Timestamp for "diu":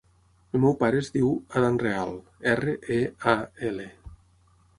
1.17-1.29